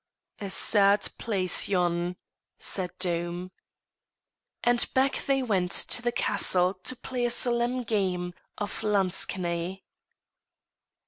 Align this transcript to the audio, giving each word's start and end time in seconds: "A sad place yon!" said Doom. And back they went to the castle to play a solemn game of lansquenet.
"A 0.39 0.49
sad 0.49 1.07
place 1.19 1.67
yon!" 1.69 2.15
said 2.57 2.89
Doom. 2.97 3.51
And 4.63 4.83
back 4.95 5.17
they 5.27 5.43
went 5.43 5.69
to 5.71 6.01
the 6.01 6.11
castle 6.11 6.73
to 6.73 6.95
play 6.95 7.23
a 7.23 7.29
solemn 7.29 7.83
game 7.83 8.33
of 8.57 8.81
lansquenet. 8.81 9.81